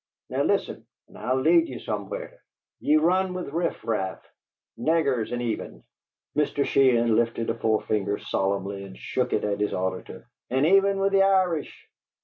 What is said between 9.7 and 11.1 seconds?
auditor "and even